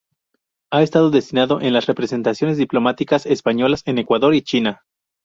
Ha 0.71 0.81
estado 0.81 1.11
destinado 1.11 1.61
en 1.61 1.73
las 1.73 1.85
representaciones 1.85 2.57
diplomáticas 2.57 3.27
españolas 3.27 3.83
en 3.85 3.99
Ecuador 3.99 4.33
y 4.33 4.41
China. 4.41 4.81